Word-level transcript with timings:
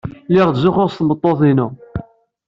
Lliɣ 0.29 0.49
ttzuxxuɣ 0.49 0.87
s 0.89 0.95
tmeṭṭut-inu. 0.95 1.67